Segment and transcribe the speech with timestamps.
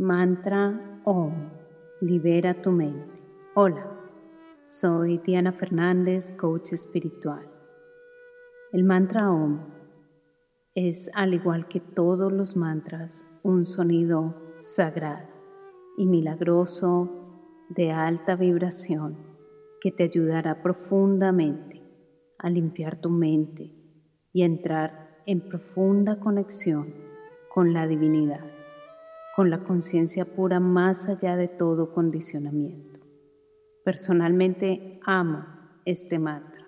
[0.00, 1.50] Mantra OM.
[2.00, 3.20] Libera tu mente.
[3.56, 3.98] Hola,
[4.62, 7.50] soy Diana Fernández, coach espiritual.
[8.70, 9.58] El mantra OM
[10.72, 15.34] es, al igual que todos los mantras, un sonido sagrado
[15.96, 19.18] y milagroso de alta vibración
[19.80, 21.82] que te ayudará profundamente
[22.38, 23.72] a limpiar tu mente
[24.32, 26.94] y entrar en profunda conexión
[27.48, 28.57] con la divinidad
[29.38, 32.98] con la conciencia pura más allá de todo condicionamiento.
[33.84, 35.44] Personalmente amo
[35.84, 36.66] este mantra.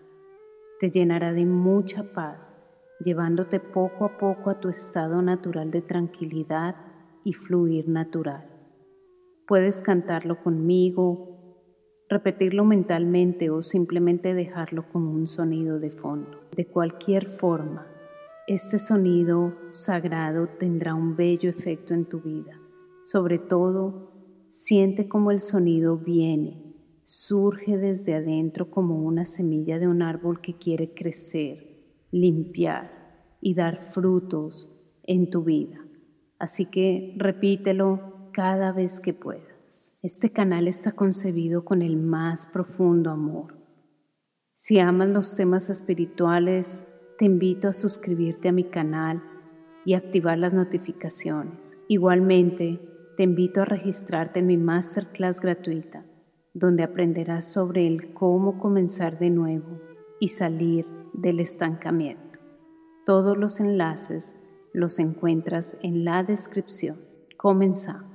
[0.79, 2.55] Te llenará de mucha paz,
[3.01, 6.77] llevándote poco a poco a tu estado natural de tranquilidad
[7.25, 8.49] y fluir natural.
[9.49, 11.67] Puedes cantarlo conmigo,
[12.09, 16.39] repetirlo mentalmente o simplemente dejarlo como un sonido de fondo.
[16.55, 17.89] De cualquier forma,
[18.47, 22.60] este sonido sagrado tendrá un bello efecto en tu vida.
[23.03, 24.13] Sobre todo,
[24.49, 30.57] siente como el sonido viene, surge desde adentro como una semilla de un árbol que
[30.57, 34.69] quiere crecer, limpiar y dar frutos
[35.03, 35.85] en tu vida.
[36.39, 39.93] Así que repítelo cada vez que puedas.
[40.03, 43.57] Este canal está concebido con el más profundo amor.
[44.53, 46.87] Si amas los temas espirituales,
[47.19, 49.23] te invito a suscribirte a mi canal
[49.85, 51.77] y activar las notificaciones.
[51.89, 52.81] Igualmente,
[53.17, 56.05] te invito a registrarte en mi masterclass gratuita,
[56.55, 59.81] donde aprenderás sobre el cómo comenzar de nuevo
[60.21, 62.41] y salir del estancamiento.
[63.05, 64.35] Todos los enlaces
[64.73, 66.97] los encuentras en la descripción.
[67.37, 68.10] Comenzamos.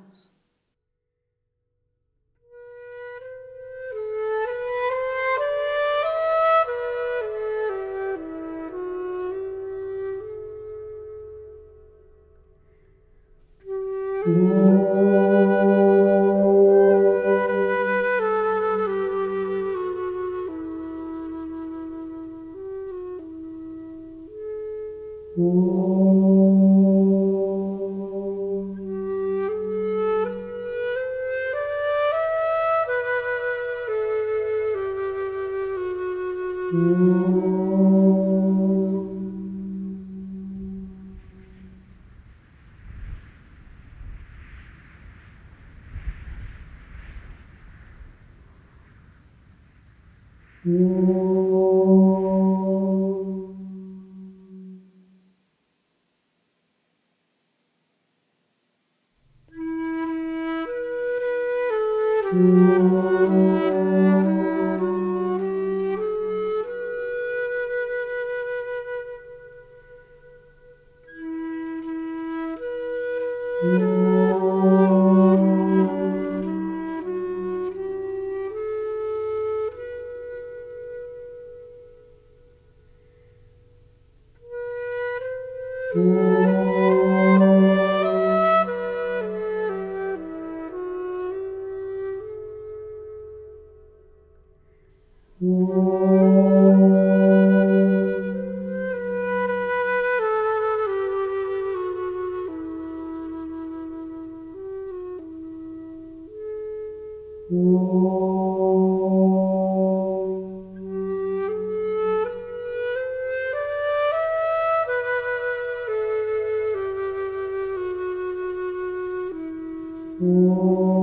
[120.22, 120.95] Ooh.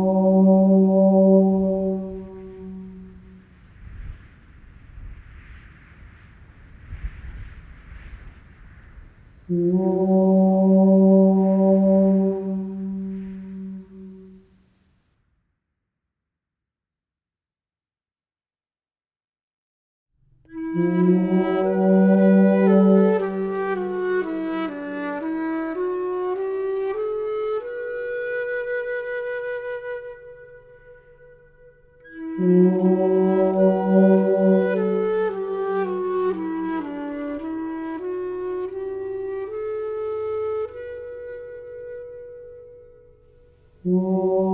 [43.85, 44.52] Oh.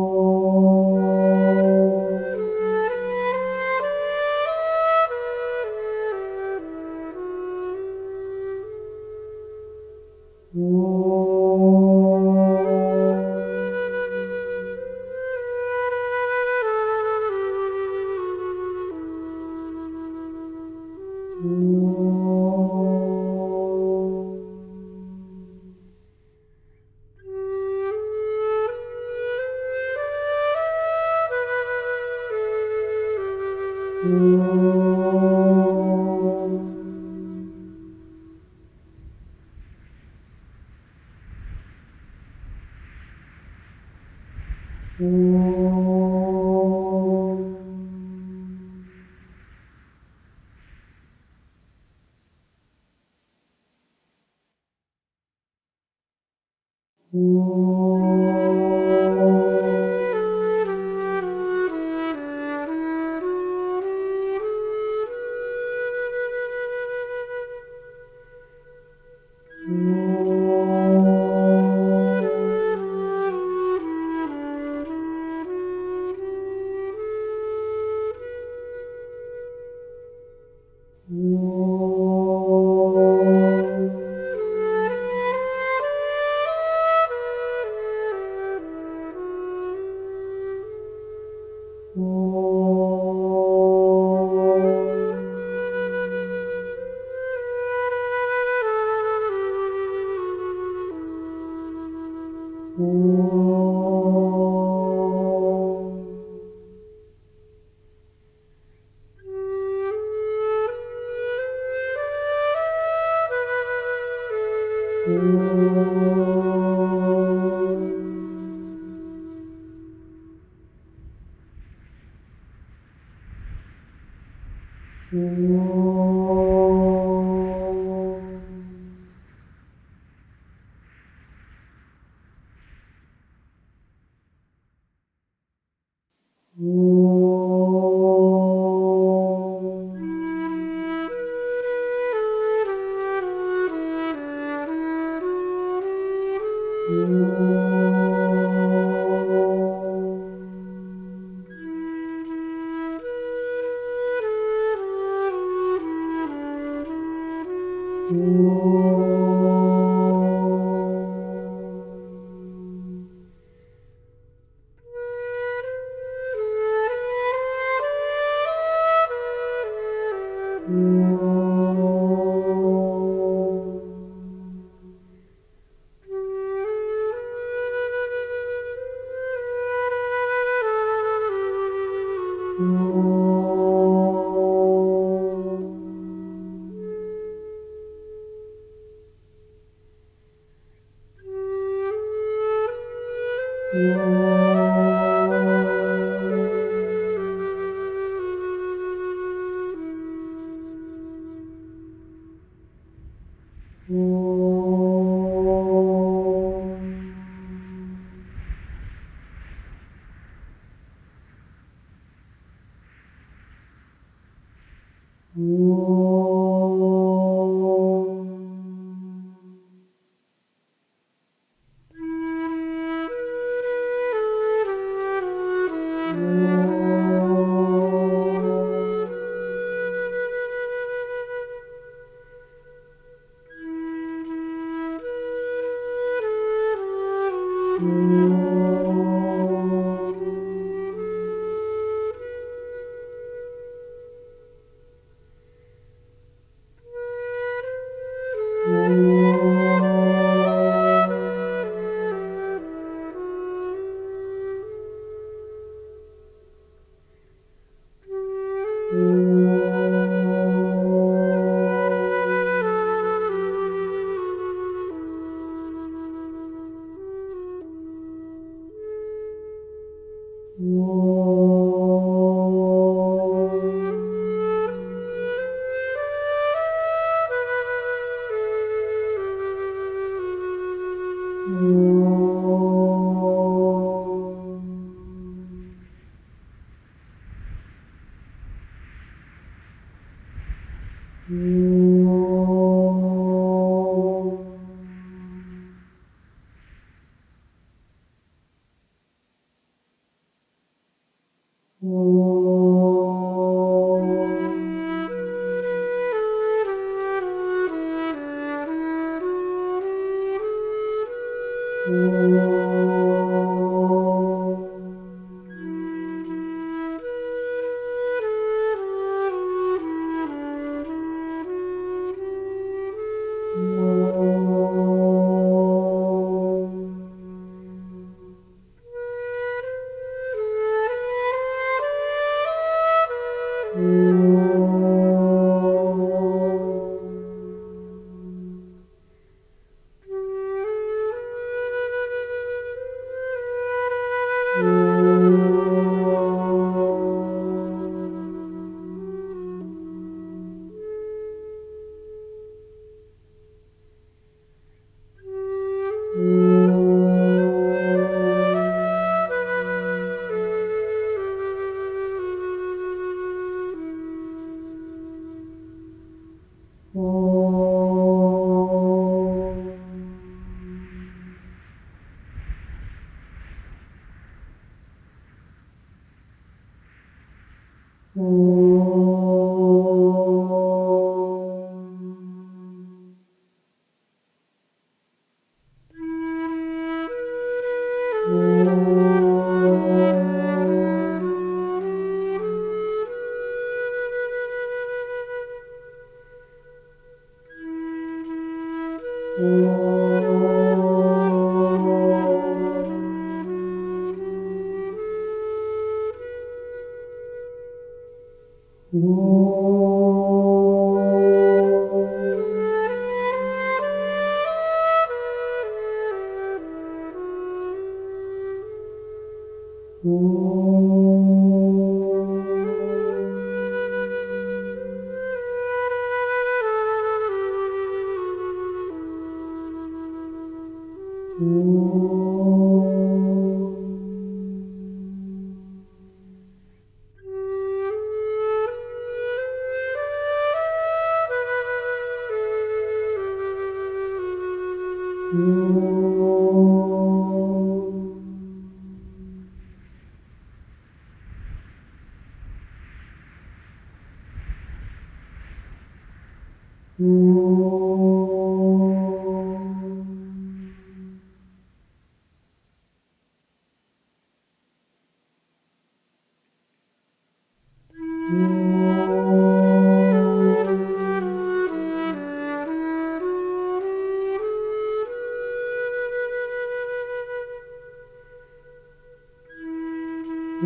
[45.00, 45.47] Mm.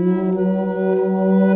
[0.04, 1.51] Música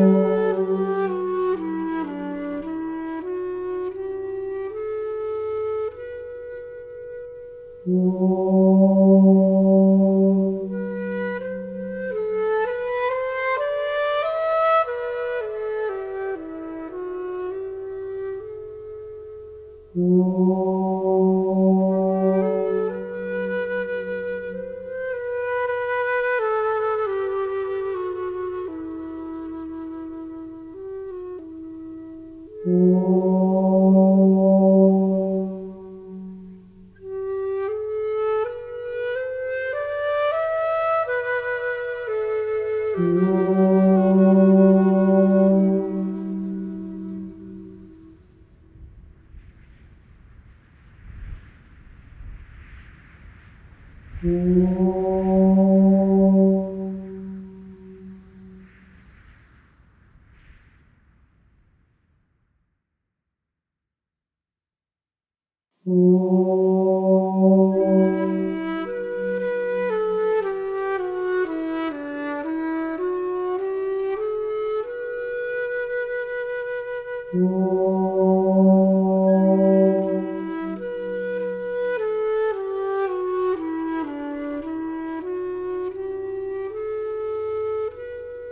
[42.98, 43.75] Música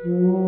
[0.06, 0.44] Ooh.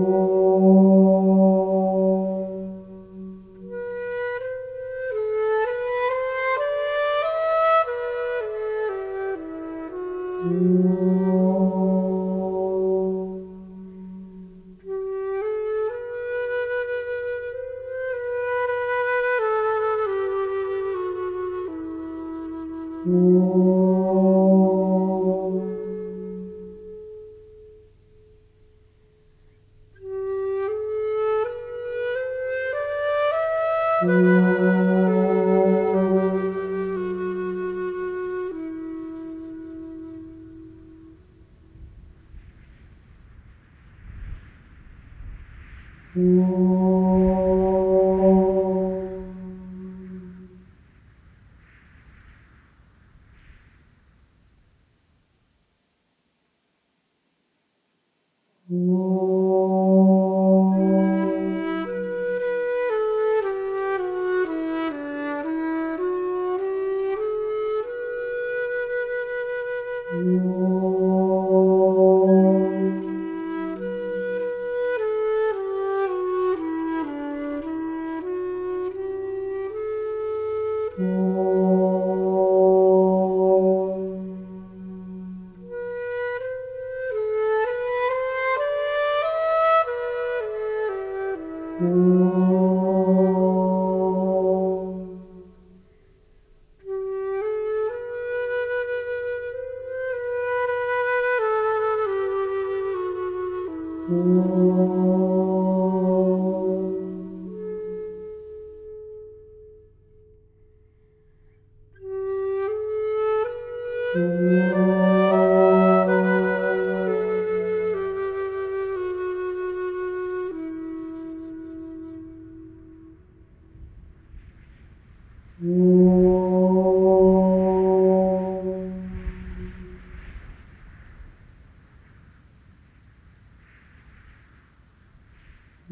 [46.17, 46.76] Mm-hmm.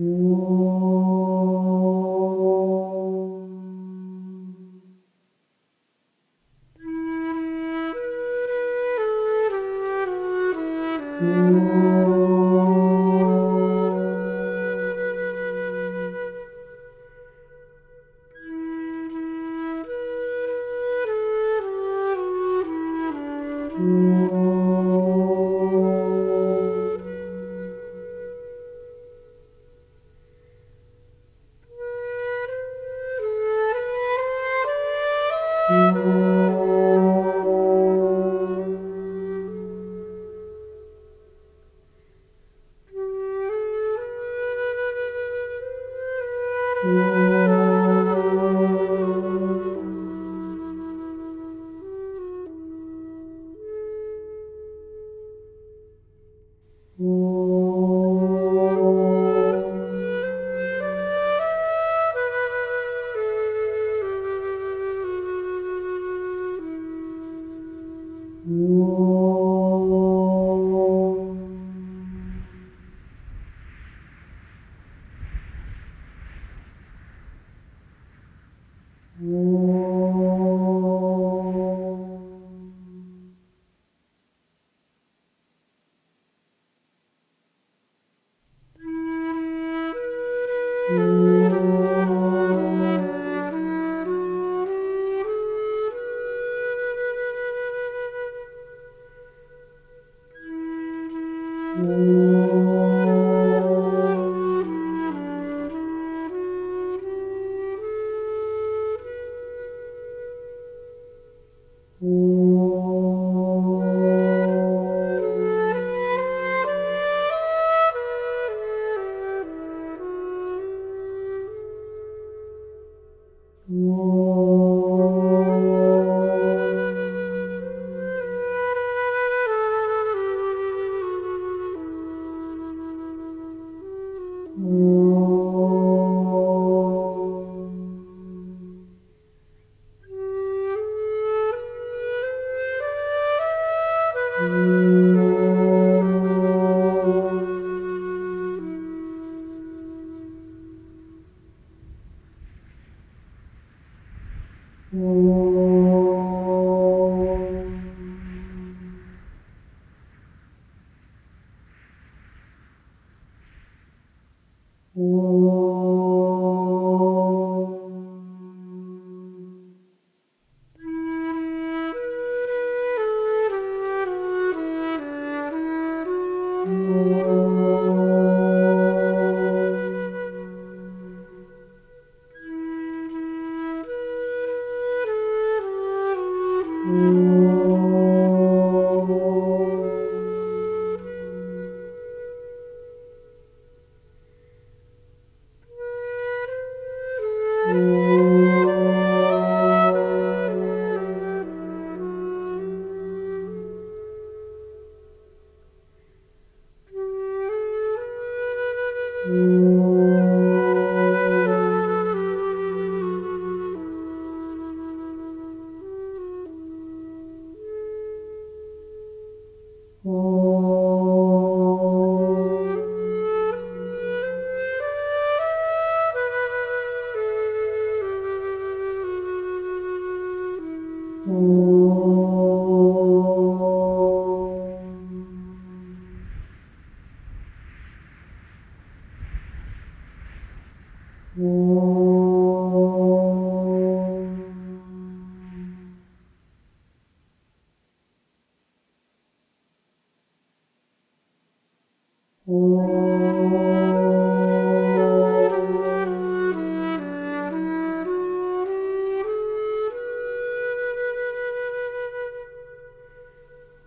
[0.01, 0.34] Ooh.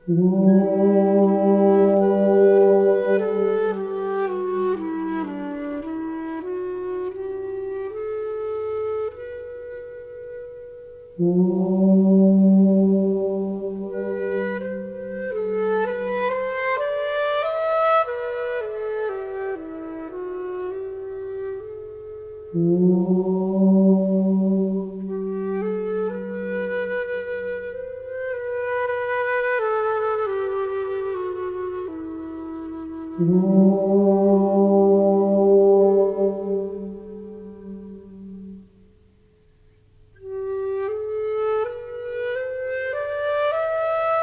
[0.10, 0.97] Ooh.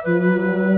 [0.07, 0.74] Música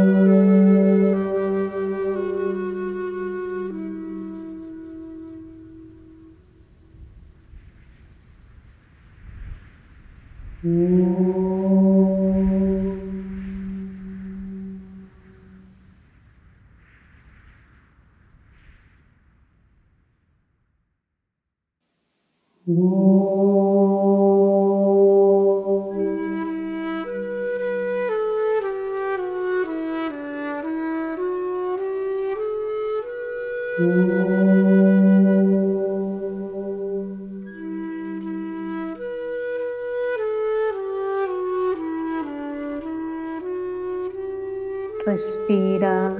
[45.06, 46.16] Respira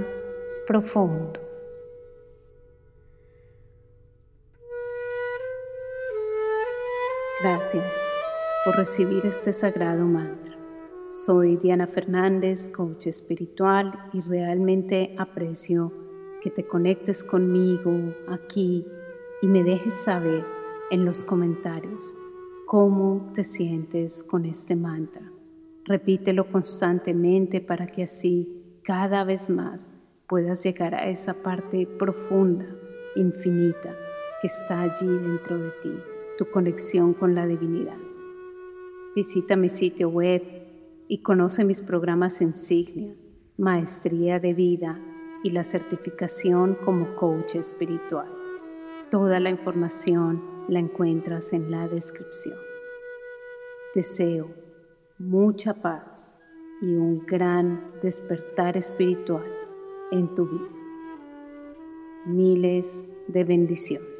[0.64, 1.40] profundo.
[7.42, 8.00] Gracias
[8.64, 10.56] por recibir este sagrado mantra.
[11.10, 15.92] Soy Diana Fernández, coach espiritual y realmente aprecio
[16.40, 18.86] que te conectes conmigo aquí
[19.42, 20.44] y me dejes saber
[20.92, 22.14] en los comentarios
[22.66, 25.32] cómo te sientes con este mantra.
[25.86, 28.55] Repítelo constantemente para que así
[28.86, 29.90] cada vez más
[30.28, 32.66] puedas llegar a esa parte profunda,
[33.16, 33.96] infinita,
[34.40, 35.92] que está allí dentro de ti,
[36.38, 37.96] tu conexión con la divinidad.
[39.16, 40.40] Visita mi sitio web
[41.08, 43.12] y conoce mis programas insignia,
[43.58, 45.00] Maestría de Vida
[45.42, 48.30] y la certificación como coach espiritual.
[49.10, 52.56] Toda la información la encuentras en la descripción.
[53.96, 54.46] Deseo
[55.18, 56.36] mucha paz
[56.80, 59.44] y un gran despertar espiritual
[60.10, 60.68] en tu vida.
[62.26, 64.15] Miles de bendiciones.